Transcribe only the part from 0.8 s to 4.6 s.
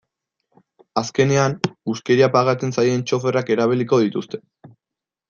Azkenean, huskeria pagatzen zaien txoferrak erabiliko dituzte.